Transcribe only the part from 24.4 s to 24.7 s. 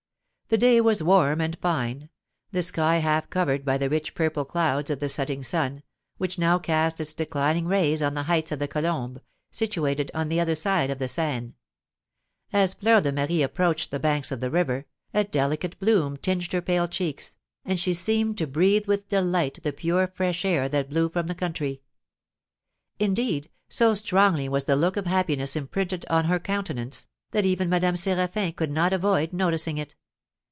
was